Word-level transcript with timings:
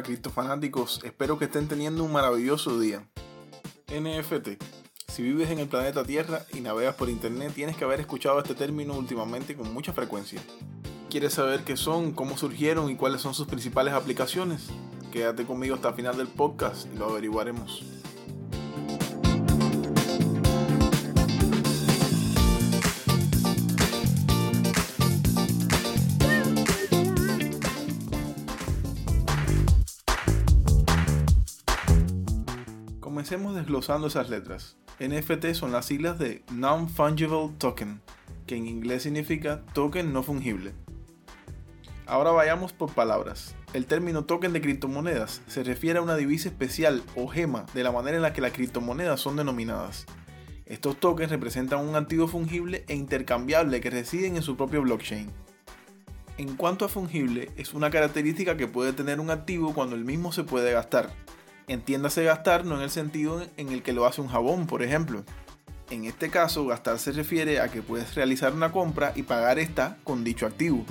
Hola 0.00 0.06
criptofanáticos, 0.06 1.00
espero 1.04 1.38
que 1.38 1.44
estén 1.44 1.68
teniendo 1.68 2.04
un 2.04 2.12
maravilloso 2.12 2.80
día. 2.80 3.06
NFT. 3.88 4.62
Si 5.08 5.22
vives 5.22 5.50
en 5.50 5.58
el 5.58 5.68
planeta 5.68 6.04
Tierra 6.04 6.46
y 6.54 6.62
navegas 6.62 6.94
por 6.94 7.10
internet, 7.10 7.52
tienes 7.54 7.76
que 7.76 7.84
haber 7.84 8.00
escuchado 8.00 8.38
este 8.38 8.54
término 8.54 8.94
últimamente 8.94 9.54
con 9.54 9.74
mucha 9.74 9.92
frecuencia. 9.92 10.40
¿Quieres 11.10 11.34
saber 11.34 11.64
qué 11.64 11.76
son, 11.76 12.12
cómo 12.12 12.38
surgieron 12.38 12.88
y 12.88 12.96
cuáles 12.96 13.20
son 13.20 13.34
sus 13.34 13.46
principales 13.46 13.92
aplicaciones? 13.92 14.68
Quédate 15.12 15.44
conmigo 15.44 15.74
hasta 15.74 15.90
el 15.90 15.94
final 15.96 16.16
del 16.16 16.28
podcast 16.28 16.86
y 16.94 16.96
lo 16.96 17.10
averiguaremos. 17.10 17.84
Comencemos 33.10 33.56
desglosando 33.56 34.06
esas 34.06 34.30
letras. 34.30 34.76
NFT 35.00 35.54
son 35.54 35.72
las 35.72 35.86
siglas 35.86 36.16
de 36.20 36.44
Non-Fungible 36.52 37.50
Token, 37.58 38.00
que 38.46 38.54
en 38.54 38.68
inglés 38.68 39.02
significa 39.02 39.62
token 39.74 40.12
no 40.12 40.22
fungible. 40.22 40.74
Ahora 42.06 42.30
vayamos 42.30 42.72
por 42.72 42.94
palabras. 42.94 43.56
El 43.72 43.86
término 43.86 44.26
token 44.26 44.52
de 44.52 44.60
criptomonedas 44.60 45.42
se 45.48 45.64
refiere 45.64 45.98
a 45.98 46.02
una 46.02 46.14
divisa 46.14 46.50
especial 46.50 47.02
o 47.16 47.26
gema 47.26 47.66
de 47.74 47.82
la 47.82 47.90
manera 47.90 48.16
en 48.16 48.22
la 48.22 48.32
que 48.32 48.42
las 48.42 48.52
criptomonedas 48.52 49.18
son 49.18 49.34
denominadas. 49.34 50.06
Estos 50.64 51.00
tokens 51.00 51.32
representan 51.32 51.80
un 51.80 51.96
activo 51.96 52.28
fungible 52.28 52.84
e 52.86 52.94
intercambiable 52.94 53.80
que 53.80 53.90
residen 53.90 54.36
en 54.36 54.42
su 54.42 54.56
propio 54.56 54.82
blockchain. 54.82 55.32
En 56.38 56.54
cuanto 56.54 56.84
a 56.84 56.88
fungible, 56.88 57.50
es 57.56 57.74
una 57.74 57.90
característica 57.90 58.56
que 58.56 58.68
puede 58.68 58.92
tener 58.92 59.18
un 59.18 59.30
activo 59.30 59.74
cuando 59.74 59.96
el 59.96 60.04
mismo 60.04 60.30
se 60.30 60.44
puede 60.44 60.72
gastar, 60.72 61.10
Entiéndase 61.70 62.24
gastar 62.24 62.64
no 62.64 62.74
en 62.74 62.82
el 62.82 62.90
sentido 62.90 63.46
en 63.56 63.68
el 63.68 63.84
que 63.84 63.92
lo 63.92 64.04
hace 64.04 64.20
un 64.20 64.26
jabón, 64.26 64.66
por 64.66 64.82
ejemplo. 64.82 65.22
En 65.88 66.04
este 66.04 66.28
caso, 66.28 66.66
gastar 66.66 66.98
se 66.98 67.12
refiere 67.12 67.60
a 67.60 67.68
que 67.68 67.80
puedes 67.80 68.16
realizar 68.16 68.52
una 68.52 68.72
compra 68.72 69.12
y 69.14 69.22
pagar 69.22 69.60
esta 69.60 69.96
con 70.02 70.24
dicho 70.24 70.46
activo. 70.46 70.84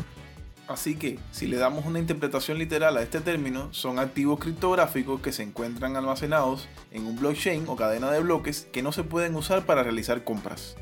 Así 0.70 0.96
que, 0.96 1.20
si 1.34 1.48
le 1.48 1.58
damos 1.58 1.86
una 1.86 2.00
interpretación 2.00 2.58
literal 2.58 2.96
a 2.96 3.02
este 3.02 3.20
término, 3.20 3.68
son 3.74 4.00
activos 4.00 4.40
criptográficos 4.40 5.20
que 5.20 5.34
se 5.34 5.44
encuentran 5.44 5.98
almacenados 5.98 6.70
en 6.92 7.06
un 7.08 7.20
blockchain 7.20 7.66
o 7.68 7.76
cadena 7.76 8.10
de 8.10 8.22
bloques 8.22 8.66
que 8.72 8.82
no 8.82 8.94
se 8.94 9.04
pueden 9.04 9.36
usar 9.36 9.66
para 9.66 9.84
realizar 9.84 10.24
compras. 10.24 10.78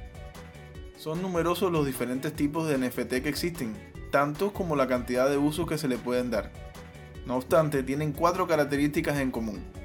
Son 0.96 1.24
numerosos 1.24 1.72
los 1.72 1.88
diferentes 1.88 2.36
tipos 2.36 2.70
de 2.70 2.78
NFT 2.78 3.24
que 3.24 3.30
existen, 3.30 3.76
tantos 4.12 4.52
como 4.52 4.76
la 4.76 4.88
cantidad 4.88 5.28
de 5.28 5.38
usos 5.38 5.66
que 5.68 5.80
se 5.80 5.88
le 5.88 5.98
pueden 5.98 6.30
dar. 6.30 6.52
No 7.26 7.38
obstante, 7.38 7.82
tienen 7.82 8.12
cuatro 8.12 8.46
características 8.46 9.18
en 9.18 9.32
común. 9.32 9.77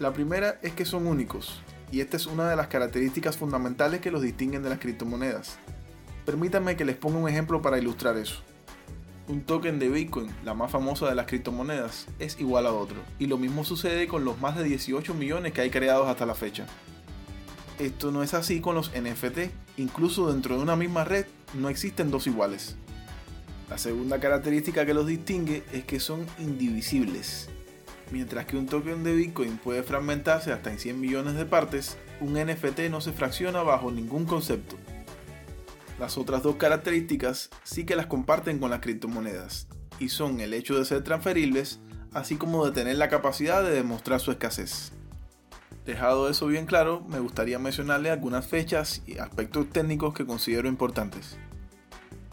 La 0.00 0.14
primera 0.14 0.58
es 0.62 0.72
que 0.72 0.86
son 0.86 1.06
únicos, 1.06 1.60
y 1.92 2.00
esta 2.00 2.16
es 2.16 2.24
una 2.24 2.48
de 2.48 2.56
las 2.56 2.68
características 2.68 3.36
fundamentales 3.36 4.00
que 4.00 4.10
los 4.10 4.22
distinguen 4.22 4.62
de 4.62 4.70
las 4.70 4.78
criptomonedas. 4.78 5.58
Permítanme 6.24 6.74
que 6.74 6.86
les 6.86 6.96
ponga 6.96 7.18
un 7.18 7.28
ejemplo 7.28 7.60
para 7.60 7.78
ilustrar 7.78 8.16
eso. 8.16 8.36
Un 9.28 9.42
token 9.42 9.78
de 9.78 9.90
Bitcoin, 9.90 10.30
la 10.42 10.54
más 10.54 10.70
famosa 10.70 11.06
de 11.06 11.14
las 11.14 11.26
criptomonedas, 11.26 12.06
es 12.18 12.40
igual 12.40 12.66
a 12.66 12.72
otro, 12.72 12.96
y 13.18 13.26
lo 13.26 13.36
mismo 13.36 13.62
sucede 13.62 14.08
con 14.08 14.24
los 14.24 14.40
más 14.40 14.56
de 14.56 14.64
18 14.64 15.12
millones 15.12 15.52
que 15.52 15.60
hay 15.60 15.68
creados 15.68 16.08
hasta 16.08 16.24
la 16.24 16.34
fecha. 16.34 16.64
Esto 17.78 18.10
no 18.10 18.22
es 18.22 18.32
así 18.32 18.62
con 18.62 18.76
los 18.76 18.92
NFT, 18.98 19.50
incluso 19.76 20.32
dentro 20.32 20.56
de 20.56 20.62
una 20.62 20.76
misma 20.76 21.04
red 21.04 21.26
no 21.52 21.68
existen 21.68 22.10
dos 22.10 22.26
iguales. 22.26 22.74
La 23.68 23.76
segunda 23.76 24.18
característica 24.18 24.86
que 24.86 24.94
los 24.94 25.06
distingue 25.06 25.62
es 25.74 25.84
que 25.84 26.00
son 26.00 26.24
indivisibles, 26.38 27.50
Mientras 28.10 28.44
que 28.46 28.56
un 28.56 28.66
token 28.66 29.04
de 29.04 29.14
Bitcoin 29.14 29.56
puede 29.56 29.84
fragmentarse 29.84 30.52
hasta 30.52 30.72
en 30.72 30.78
100 30.78 31.00
millones 31.00 31.34
de 31.34 31.46
partes, 31.46 31.96
un 32.20 32.34
NFT 32.34 32.90
no 32.90 33.00
se 33.00 33.12
fracciona 33.12 33.62
bajo 33.62 33.92
ningún 33.92 34.26
concepto. 34.26 34.76
Las 35.98 36.18
otras 36.18 36.42
dos 36.42 36.56
características 36.56 37.50
sí 37.62 37.84
que 37.84 37.94
las 37.94 38.06
comparten 38.06 38.58
con 38.58 38.70
las 38.70 38.80
criptomonedas, 38.80 39.68
y 40.00 40.08
son 40.08 40.40
el 40.40 40.54
hecho 40.54 40.76
de 40.76 40.84
ser 40.84 41.04
transferibles, 41.04 41.78
así 42.12 42.36
como 42.36 42.66
de 42.66 42.72
tener 42.72 42.96
la 42.96 43.08
capacidad 43.08 43.62
de 43.62 43.70
demostrar 43.70 44.18
su 44.18 44.32
escasez. 44.32 44.92
Dejado 45.86 46.28
eso 46.28 46.46
bien 46.46 46.66
claro, 46.66 47.04
me 47.08 47.20
gustaría 47.20 47.58
mencionarle 47.58 48.10
algunas 48.10 48.46
fechas 48.46 49.02
y 49.06 49.18
aspectos 49.18 49.70
técnicos 49.70 50.14
que 50.14 50.26
considero 50.26 50.68
importantes. 50.68 51.38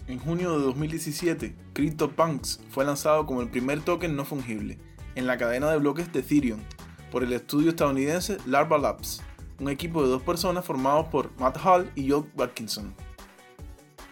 En 0.07 0.19
junio 0.19 0.57
de 0.57 0.65
2017, 0.65 1.55
CryptoPunks 1.73 2.61
fue 2.71 2.85
lanzado 2.85 3.25
como 3.25 3.41
el 3.41 3.49
primer 3.49 3.81
token 3.81 4.15
no 4.15 4.25
fungible, 4.25 4.79
en 5.17 5.25
la 5.25 5.37
cadena 5.37 5.71
de 5.71 5.79
bloques 5.79 6.13
de 6.13 6.19
Ethereum 6.19 6.59
por 7.11 7.23
el 7.23 7.33
estudio 7.33 7.71
estadounidense 7.71 8.37
Larva 8.45 8.77
Labs, 8.77 9.23
un 9.59 9.67
equipo 9.67 10.03
de 10.03 10.09
dos 10.09 10.21
personas 10.21 10.63
formados 10.63 11.07
por 11.07 11.31
Matt 11.39 11.57
Hall 11.65 11.91
y 11.95 12.11
Joe 12.11 12.25
Watkinson. 12.35 12.93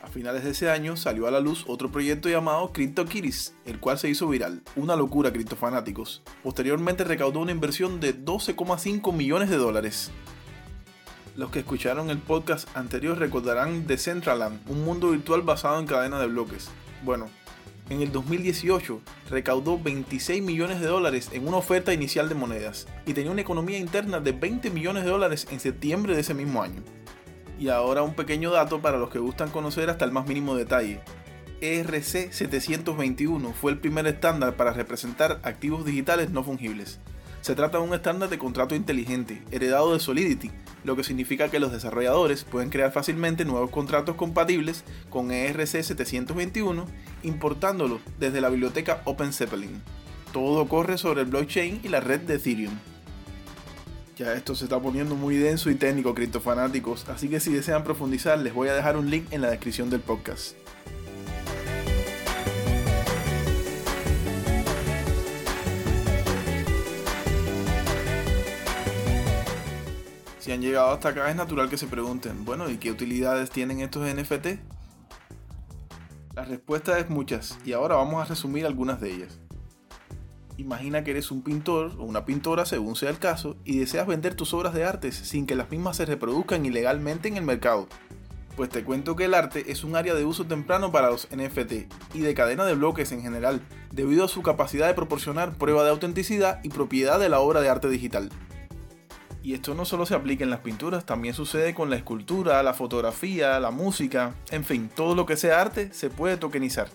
A 0.01 0.07
finales 0.07 0.43
de 0.43 0.51
ese 0.51 0.71
año 0.71 0.97
salió 0.97 1.27
a 1.27 1.31
la 1.31 1.39
luz 1.39 1.63
otro 1.67 1.91
proyecto 1.91 2.27
llamado 2.27 2.71
CryptoKitties, 2.73 3.53
el 3.65 3.79
cual 3.79 3.99
se 3.99 4.09
hizo 4.09 4.27
viral, 4.27 4.63
una 4.75 4.95
locura 4.95 5.31
criptofanáticos. 5.31 6.23
Posteriormente 6.41 7.03
recaudó 7.03 7.39
una 7.39 7.51
inversión 7.51 7.99
de 7.99 8.19
12,5 8.19 9.13
millones 9.13 9.51
de 9.51 9.57
dólares. 9.57 10.11
Los 11.35 11.51
que 11.51 11.59
escucharon 11.59 12.09
el 12.09 12.17
podcast 12.17 12.75
anterior 12.75 13.19
recordarán 13.19 13.85
Decentraland, 13.85 14.67
un 14.71 14.83
mundo 14.83 15.11
virtual 15.11 15.43
basado 15.43 15.79
en 15.79 15.85
cadenas 15.85 16.21
de 16.21 16.27
bloques. 16.27 16.69
Bueno, 17.03 17.29
en 17.89 18.01
el 18.01 18.11
2018 18.11 19.01
recaudó 19.29 19.79
26 19.79 20.41
millones 20.41 20.79
de 20.79 20.87
dólares 20.87 21.29
en 21.33 21.47
una 21.47 21.57
oferta 21.57 21.93
inicial 21.93 22.29
de 22.29 22.35
monedas 22.35 22.87
y 23.05 23.13
tenía 23.13 23.31
una 23.31 23.41
economía 23.41 23.77
interna 23.77 24.19
de 24.19 24.31
20 24.31 24.71
millones 24.71 25.03
de 25.03 25.11
dólares 25.11 25.47
en 25.51 25.59
septiembre 25.59 26.15
de 26.15 26.21
ese 26.21 26.33
mismo 26.33 26.63
año. 26.63 26.81
Y 27.59 27.69
ahora 27.69 28.01
un 28.01 28.15
pequeño 28.15 28.51
dato 28.51 28.81
para 28.81 28.97
los 28.97 29.09
que 29.09 29.19
gustan 29.19 29.49
conocer 29.49 29.89
hasta 29.89 30.05
el 30.05 30.11
más 30.11 30.27
mínimo 30.27 30.55
detalle. 30.55 31.01
ERC 31.61 32.31
721 32.31 33.53
fue 33.53 33.71
el 33.71 33.79
primer 33.79 34.07
estándar 34.07 34.57
para 34.57 34.73
representar 34.73 35.39
activos 35.43 35.85
digitales 35.85 36.31
no 36.31 36.43
fungibles. 36.43 36.99
Se 37.41 37.55
trata 37.55 37.77
de 37.77 37.83
un 37.83 37.93
estándar 37.93 38.29
de 38.29 38.39
contrato 38.39 38.75
inteligente, 38.75 39.43
heredado 39.51 39.93
de 39.93 39.99
Solidity, 39.99 40.51
lo 40.85 40.95
que 40.95 41.03
significa 41.03 41.49
que 41.49 41.59
los 41.59 41.71
desarrolladores 41.71 42.43
pueden 42.43 42.69
crear 42.69 42.91
fácilmente 42.91 43.43
nuevos 43.43 43.71
contratos 43.71 44.15
compatibles 44.15 44.83
con 45.09 45.31
ERC 45.31 45.83
721 45.83 46.85
importándolo 47.23 47.99
desde 48.19 48.39
la 48.39 48.49
biblioteca 48.49 49.01
OpenZeppelin. 49.05 49.81
Todo 50.31 50.67
corre 50.67 50.97
sobre 50.97 51.21
el 51.21 51.27
blockchain 51.27 51.81
y 51.83 51.87
la 51.87 52.01
red 52.01 52.21
de 52.21 52.35
Ethereum. 52.35 52.77
Ya 54.15 54.33
esto 54.33 54.55
se 54.55 54.65
está 54.65 54.79
poniendo 54.79 55.15
muy 55.15 55.35
denso 55.35 55.69
y 55.69 55.75
técnico, 55.75 56.13
criptofanáticos, 56.13 57.09
así 57.09 57.27
que 57.27 57.39
si 57.39 57.51
desean 57.51 57.83
profundizar 57.83 58.37
les 58.39 58.53
voy 58.53 58.69
a 58.69 58.73
dejar 58.73 58.95
un 58.95 59.09
link 59.09 59.25
en 59.31 59.41
la 59.41 59.49
descripción 59.49 59.89
del 59.89 60.01
podcast. 60.01 60.64
Si 70.45 70.51
han 70.51 70.61
llegado 70.61 70.91
hasta 70.91 71.09
acá 71.09 71.27
es 71.31 71.35
natural 71.35 71.71
que 71.71 71.77
se 71.77 71.87
pregunten, 71.87 72.45
bueno, 72.45 72.69
¿y 72.69 72.77
qué 72.77 72.91
utilidades 72.91 73.49
tienen 73.49 73.79
estos 73.79 74.07
NFT? 74.07 74.59
La 76.35 76.45
respuesta 76.45 76.99
es 76.99 77.09
muchas 77.09 77.57
y 77.65 77.73
ahora 77.73 77.95
vamos 77.95 78.21
a 78.21 78.25
resumir 78.25 78.67
algunas 78.67 79.01
de 79.01 79.11
ellas. 79.11 79.39
Imagina 80.57 81.03
que 81.03 81.09
eres 81.09 81.31
un 81.31 81.41
pintor 81.41 81.93
o 81.97 82.03
una 82.03 82.25
pintora 82.25 82.67
según 82.67 82.95
sea 82.95 83.09
el 83.09 83.17
caso 83.17 83.57
y 83.65 83.79
deseas 83.79 84.05
vender 84.05 84.35
tus 84.35 84.53
obras 84.53 84.75
de 84.75 84.85
arte 84.85 85.11
sin 85.11 85.47
que 85.47 85.55
las 85.55 85.71
mismas 85.71 85.97
se 85.97 86.05
reproduzcan 86.05 86.63
ilegalmente 86.63 87.27
en 87.27 87.37
el 87.37 87.43
mercado. 87.43 87.87
Pues 88.55 88.69
te 88.69 88.83
cuento 88.83 89.15
que 89.15 89.25
el 89.25 89.33
arte 89.33 89.71
es 89.71 89.83
un 89.83 89.95
área 89.95 90.13
de 90.13 90.25
uso 90.25 90.45
temprano 90.45 90.91
para 90.91 91.09
los 91.09 91.27
NFT 91.35 91.91
y 92.13 92.19
de 92.19 92.33
cadena 92.35 92.65
de 92.65 92.75
bloques 92.75 93.11
en 93.11 93.23
general, 93.23 93.61
debido 93.91 94.25
a 94.25 94.27
su 94.27 94.43
capacidad 94.43 94.85
de 94.85 94.93
proporcionar 94.93 95.57
prueba 95.57 95.83
de 95.83 95.89
autenticidad 95.89 96.59
y 96.61 96.69
propiedad 96.69 97.19
de 97.19 97.29
la 97.29 97.39
obra 97.39 97.61
de 97.61 97.69
arte 97.69 97.89
digital. 97.89 98.29
Y 99.45 99.53
esto 99.53 99.75
no 99.75 99.85
solo 99.85 100.07
se 100.07 100.15
aplica 100.15 100.43
en 100.43 100.49
las 100.49 100.61
pinturas, 100.61 101.05
también 101.05 101.35
sucede 101.35 101.75
con 101.75 101.91
la 101.91 101.97
escultura, 101.97 102.63
la 102.63 102.73
fotografía, 102.73 103.59
la 103.59 103.69
música, 103.69 104.33
en 104.49 104.63
fin, 104.63 104.89
todo 104.89 105.13
lo 105.13 105.27
que 105.27 105.37
sea 105.37 105.61
arte 105.61 105.93
se 105.93 106.09
puede 106.09 106.37
tokenizar. 106.37 106.89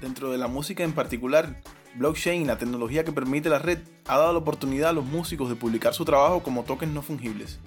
Dentro 0.00 0.32
de 0.32 0.38
la 0.38 0.48
música 0.48 0.84
en 0.84 0.94
particular, 0.94 1.60
blockchain, 1.96 2.46
la 2.46 2.56
tecnología 2.56 3.04
que 3.04 3.12
permite 3.12 3.50
la 3.50 3.58
red, 3.58 3.80
ha 4.06 4.16
dado 4.16 4.32
la 4.32 4.38
oportunidad 4.38 4.88
a 4.88 4.94
los 4.94 5.04
músicos 5.04 5.50
de 5.50 5.54
publicar 5.54 5.92
su 5.92 6.06
trabajo 6.06 6.42
como 6.42 6.62
tokens 6.62 6.94
no 6.94 7.02
fungibles. 7.02 7.58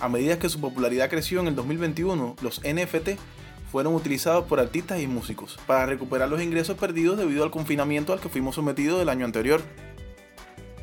A 0.00 0.08
medida 0.08 0.38
que 0.38 0.48
su 0.48 0.58
popularidad 0.58 1.10
creció 1.10 1.40
en 1.40 1.48
el 1.48 1.54
2021, 1.54 2.36
los 2.40 2.62
NFT 2.62 3.20
fueron 3.70 3.94
utilizados 3.94 4.46
por 4.46 4.60
artistas 4.60 5.02
y 5.02 5.06
músicos 5.06 5.58
para 5.66 5.84
recuperar 5.84 6.30
los 6.30 6.40
ingresos 6.40 6.78
perdidos 6.78 7.18
debido 7.18 7.44
al 7.44 7.50
confinamiento 7.50 8.14
al 8.14 8.20
que 8.20 8.30
fuimos 8.30 8.54
sometidos 8.54 9.02
el 9.02 9.10
año 9.10 9.26
anterior. 9.26 9.60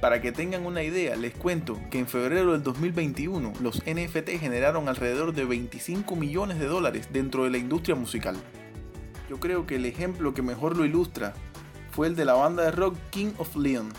Para 0.02 0.22
que 0.22 0.32
tengan 0.32 0.66
una 0.66 0.82
idea, 0.82 1.18
les 1.18 1.34
cuento 1.34 1.78
que 1.92 2.00
en 2.00 2.08
febrero 2.08 2.54
del 2.54 2.64
2021 2.64 3.52
los 3.62 3.84
NFT 3.86 4.40
generaron 4.40 4.88
alrededor 4.88 5.34
de 5.34 5.44
25 5.44 6.16
millones 6.16 6.58
de 6.58 6.68
dólares 6.68 7.10
dentro 7.12 7.44
de 7.44 7.50
la 7.50 7.58
industria 7.58 7.96
musical. 7.96 8.38
Yo 9.30 9.42
creo 9.42 9.68
que 9.68 9.76
el 9.76 9.86
ejemplo 9.86 10.34
que 10.34 10.42
mejor 10.42 10.78
lo 10.78 10.86
ilustra 10.86 11.34
fue 11.92 12.08
el 12.08 12.16
de 12.16 12.24
la 12.24 12.34
banda 12.34 12.64
de 12.64 12.72
rock 12.72 12.96
King 13.10 13.32
of 13.40 13.58
Leon, 13.58 13.90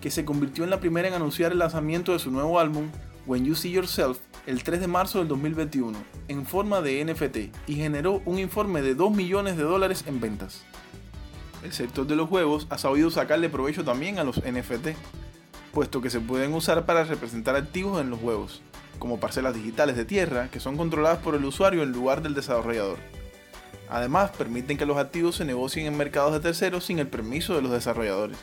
que 0.00 0.12
se 0.12 0.24
convirtió 0.24 0.62
en 0.62 0.70
la 0.70 0.78
primera 0.78 1.08
en 1.08 1.14
anunciar 1.14 1.50
el 1.50 1.58
lanzamiento 1.58 2.12
de 2.12 2.20
su 2.20 2.30
nuevo 2.30 2.60
álbum, 2.60 2.88
When 3.26 3.44
You 3.44 3.56
See 3.56 3.72
Yourself, 3.72 4.18
el 4.46 4.62
3 4.62 4.80
de 4.80 4.86
marzo 4.86 5.18
del 5.18 5.26
2021, 5.26 5.98
en 6.28 6.46
forma 6.46 6.80
de 6.82 7.04
NFT, 7.04 7.68
y 7.68 7.74
generó 7.74 8.22
un 8.26 8.38
informe 8.38 8.80
de 8.80 8.94
2 8.94 9.10
millones 9.12 9.56
de 9.56 9.64
dólares 9.64 10.04
en 10.06 10.20
ventas. 10.20 10.62
El 11.64 11.72
sector 11.72 12.06
de 12.06 12.14
los 12.14 12.28
juegos 12.28 12.68
ha 12.70 12.78
sabido 12.78 13.10
sacarle 13.10 13.48
provecho 13.48 13.84
también 13.84 14.20
a 14.20 14.24
los 14.24 14.36
NFT, 14.38 14.90
puesto 15.78 16.00
que 16.00 16.10
se 16.10 16.18
pueden 16.18 16.54
usar 16.54 16.86
para 16.86 17.04
representar 17.04 17.54
activos 17.54 18.00
en 18.00 18.10
los 18.10 18.18
juegos, 18.18 18.62
como 18.98 19.20
parcelas 19.20 19.54
digitales 19.54 19.94
de 19.94 20.04
tierra 20.04 20.48
que 20.50 20.58
son 20.58 20.76
controladas 20.76 21.20
por 21.20 21.36
el 21.36 21.44
usuario 21.44 21.84
en 21.84 21.92
lugar 21.92 22.20
del 22.20 22.34
desarrollador. 22.34 22.98
Además, 23.88 24.32
permiten 24.36 24.76
que 24.76 24.86
los 24.86 24.96
activos 24.96 25.36
se 25.36 25.44
negocien 25.44 25.86
en 25.86 25.96
mercados 25.96 26.32
de 26.32 26.40
terceros 26.40 26.82
sin 26.84 26.98
el 26.98 27.06
permiso 27.06 27.54
de 27.54 27.62
los 27.62 27.70
desarrolladores. 27.70 28.36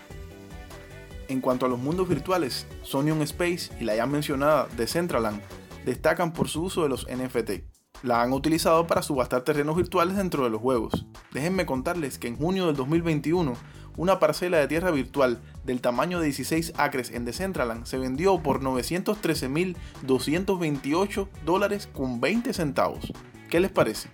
En 1.28 1.42
cuanto 1.42 1.66
a 1.66 1.70
los 1.70 1.78
mundos 1.78 2.08
virtuales, 2.08 2.68
Sonion 2.84 3.22
Space 3.24 3.70
y 3.82 3.84
la 3.84 3.98
ya 3.98 4.06
mencionada 4.06 4.70
Decentraland 4.78 5.42
destacan 5.84 6.32
por 6.32 6.48
su 6.48 6.64
uso 6.64 6.84
de 6.84 6.88
los 6.88 7.06
NFT. 7.06 7.66
La 8.04 8.22
han 8.22 8.32
utilizado 8.32 8.88
para 8.88 9.02
subastar 9.02 9.42
terrenos 9.42 9.76
virtuales 9.76 10.16
dentro 10.16 10.46
de 10.46 10.52
los 10.52 10.62
juegos. 10.62 11.06
Déjenme 11.34 11.66
contarles 11.66 12.18
que 12.18 12.30
en 12.30 12.38
junio 12.38 12.68
del 12.68 12.78
2021, 12.78 13.56
una 13.98 14.20
parcela 14.20 14.58
de 14.58 14.68
tierra 14.68 14.92
virtual 14.92 15.40
del 15.64 15.82
tamaño 15.82 16.20
de 16.20 16.26
16 16.26 16.74
acres 16.78 17.10
en 17.12 17.26
Decentraland 17.26 17.86
se 17.86 17.98
vendió 17.98 18.38
por 18.42 18.62
913.228 18.62 21.28
dólares 21.46 21.90
con 21.92 22.22
20 22.22 22.54
centavos. 22.54 23.12
¿Qué 23.50 23.60
les 23.60 23.72
parece? 23.72 24.10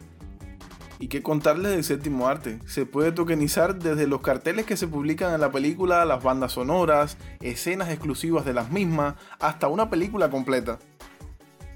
Y 1.00 1.08
qué 1.08 1.22
contarles 1.24 1.72
del 1.72 1.84
séptimo 1.84 2.28
arte. 2.28 2.60
Se 2.68 2.86
puede 2.86 3.12
tokenizar 3.12 3.80
desde 3.80 4.06
los 4.06 4.22
carteles 4.22 4.68
que 4.68 4.78
se 4.78 4.88
publican 4.88 5.34
en 5.34 5.42
la 5.42 5.52
película, 5.52 6.06
las 6.06 6.22
bandas 6.22 6.52
sonoras, 6.52 7.18
escenas 7.40 7.90
exclusivas 7.90 8.46
de 8.46 8.54
las 8.54 8.70
mismas, 8.70 9.16
hasta 9.40 9.68
una 9.68 9.90
película 9.90 10.30
completa. 10.30 10.78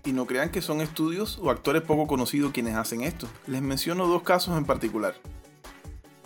Y 0.03 0.13
no 0.13 0.27
crean 0.27 0.51
que 0.51 0.61
son 0.61 0.81
estudios 0.81 1.39
o 1.41 1.49
actores 1.49 1.81
poco 1.81 2.05
conocidos 2.05 2.51
quienes 2.51 2.75
hacen 2.75 3.01
esto. 3.01 3.27
Les 3.47 3.63
menciono 3.63 4.05
dos 4.05 4.21
casos 4.21 4.55
en 4.55 4.65
particular. 4.65 5.15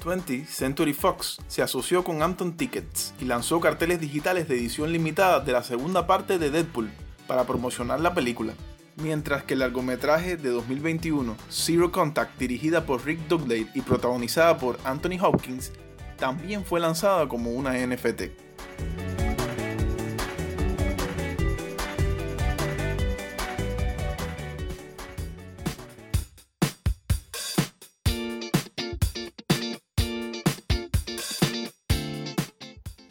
20 0.06 0.46
Century 0.46 0.94
Fox 0.94 1.40
se 1.48 1.62
asoció 1.62 2.04
con 2.04 2.22
Anton 2.22 2.58
Tickets 2.58 3.14
y 3.20 3.26
lanzó 3.26 3.60
carteles 3.60 4.00
digitales 4.00 4.48
de 4.48 4.56
edición 4.56 4.92
limitada 4.92 5.40
de 5.40 5.52
la 5.52 5.64
segunda 5.64 6.08
parte 6.08 6.40
de 6.40 6.50
Deadpool 6.50 6.90
para 7.28 7.46
promocionar 7.46 8.00
la 8.00 8.14
película 8.14 8.54
mientras 9.02 9.44
que 9.44 9.54
el 9.54 9.60
largometraje 9.60 10.38
de 10.38 10.50
2021, 10.50 11.36
Zero 11.50 11.92
Contact, 11.92 12.38
dirigida 12.38 12.86
por 12.86 13.06
Rick 13.06 13.28
Dugdale 13.28 13.68
y 13.74 13.82
protagonizada 13.82 14.58
por 14.58 14.78
Anthony 14.84 15.20
Hopkins, 15.22 15.72
también 16.18 16.66
fue 16.66 16.80
lanzada 16.80 17.28
como 17.28 17.52
una 17.52 17.74
NFT. 17.74 18.49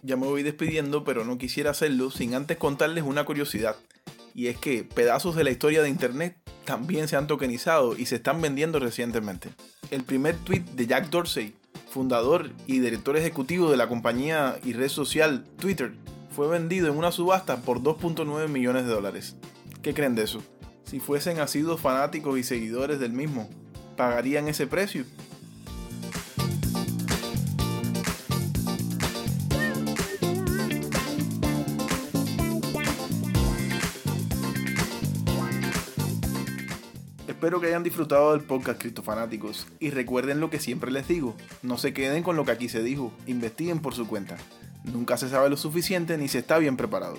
Ya 0.08 0.16
me 0.16 0.26
voy 0.26 0.42
despidiendo, 0.42 1.04
pero 1.04 1.26
no 1.26 1.36
quisiera 1.36 1.72
hacerlo 1.72 2.10
sin 2.10 2.34
antes 2.34 2.56
contarles 2.56 3.04
una 3.04 3.26
curiosidad 3.26 3.76
y 4.34 4.46
es 4.46 4.56
que 4.56 4.84
pedazos 4.84 5.36
de 5.36 5.44
la 5.44 5.50
historia 5.50 5.82
de 5.82 5.90
Internet 5.90 6.34
también 6.64 7.08
se 7.08 7.16
han 7.16 7.26
tokenizado 7.26 7.94
y 7.94 8.06
se 8.06 8.14
están 8.14 8.40
vendiendo 8.40 8.78
recientemente. 8.78 9.50
El 9.90 10.04
primer 10.04 10.34
tweet 10.36 10.62
de 10.74 10.86
Jack 10.86 11.10
Dorsey, 11.10 11.54
fundador 11.90 12.52
y 12.66 12.78
director 12.78 13.18
ejecutivo 13.18 13.70
de 13.70 13.76
la 13.76 13.86
compañía 13.86 14.58
y 14.64 14.72
red 14.72 14.88
social 14.88 15.44
Twitter, 15.58 15.92
fue 16.30 16.48
vendido 16.48 16.88
en 16.88 16.96
una 16.96 17.12
subasta 17.12 17.58
por 17.58 17.80
2.9 17.82 18.48
millones 18.48 18.86
de 18.86 18.92
dólares. 18.94 19.36
¿Qué 19.82 19.92
creen 19.92 20.14
de 20.14 20.22
eso? 20.22 20.40
Si 20.84 21.00
fuesen 21.00 21.38
asiduos 21.38 21.82
fanáticos 21.82 22.38
y 22.38 22.44
seguidores 22.44 22.98
del 22.98 23.12
mismo, 23.12 23.50
¿pagarían 23.94 24.48
ese 24.48 24.66
precio? 24.66 25.04
Espero 37.38 37.60
que 37.60 37.68
hayan 37.68 37.84
disfrutado 37.84 38.32
del 38.32 38.40
podcast 38.40 38.80
Cristofanáticos 38.80 39.68
y 39.78 39.90
recuerden 39.90 40.40
lo 40.40 40.50
que 40.50 40.58
siempre 40.58 40.90
les 40.90 41.06
digo, 41.06 41.36
no 41.62 41.78
se 41.78 41.92
queden 41.92 42.24
con 42.24 42.34
lo 42.34 42.44
que 42.44 42.50
aquí 42.50 42.68
se 42.68 42.82
dijo, 42.82 43.12
investiguen 43.28 43.78
por 43.78 43.94
su 43.94 44.08
cuenta. 44.08 44.36
Nunca 44.82 45.16
se 45.16 45.28
sabe 45.28 45.48
lo 45.48 45.56
suficiente 45.56 46.18
ni 46.18 46.26
se 46.26 46.40
está 46.40 46.58
bien 46.58 46.76
preparado. 46.76 47.16